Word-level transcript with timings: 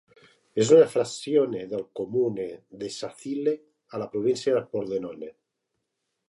És 0.61 0.69
una 0.77 0.85
"frazione" 0.93 1.59
del 1.73 1.83
"comune" 1.99 2.47
de 2.85 2.89
Sacile, 2.97 3.55
a 3.95 4.01
la 4.05 4.09
província 4.15 4.57
de 4.57 4.65
Pordenone. 4.73 5.31